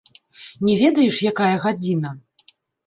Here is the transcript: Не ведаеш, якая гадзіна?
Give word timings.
Не 0.69 0.73
ведаеш, 0.81 1.21
якая 1.33 1.53
гадзіна? 1.67 2.17